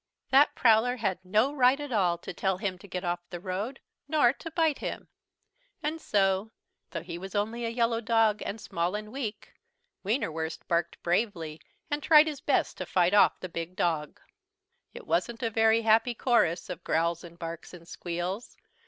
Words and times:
That 0.31 0.55
Prowler 0.55 0.95
had 0.95 1.23
no 1.23 1.53
right 1.53 1.79
at 1.79 1.91
all 1.91 2.17
to 2.17 2.33
tell 2.33 2.57
him 2.57 2.79
to 2.79 2.87
get 2.87 3.03
off 3.03 3.19
the 3.29 3.39
road 3.39 3.79
nor 4.07 4.33
to 4.33 4.49
bite 4.49 4.79
him! 4.79 5.09
And 5.83 6.01
so, 6.01 6.49
though 6.89 7.03
he 7.03 7.19
was 7.19 7.35
only 7.35 7.65
a 7.65 7.69
yellow 7.69 8.01
dog 8.01 8.41
and 8.43 8.59
small 8.59 8.95
and 8.95 9.11
weak, 9.11 9.53
Wienerwurst 10.03 10.67
barked 10.67 11.03
bravely 11.03 11.61
and 11.91 12.01
tried 12.01 12.25
his 12.25 12.41
best 12.41 12.77
to 12.79 12.87
fight 12.87 13.13
off 13.13 13.39
the 13.39 13.47
big 13.47 13.75
dog. 13.75 14.19
It 14.91 15.05
wasn't 15.05 15.43
a 15.43 15.51
very 15.51 15.83
happy 15.83 16.15
chorus 16.15 16.67
of 16.71 16.83
growls 16.83 17.23
and 17.23 17.37
barks 17.37 17.71
and 17.71 17.87
squeals. 17.87 18.57